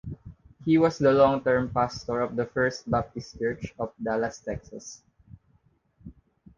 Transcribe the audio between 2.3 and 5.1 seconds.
the First Baptist Church of Dallas, Texas.